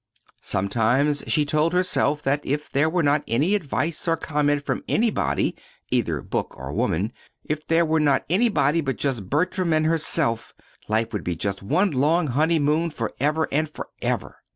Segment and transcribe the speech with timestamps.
[0.41, 5.55] Sometimes she told herself that if there were not any advice or comment from anybody
[5.91, 7.13] either book or woman
[7.45, 10.55] if there were not anybody but just Bertram and herself,
[10.87, 14.37] life would be just one long honeymoon forever and forever.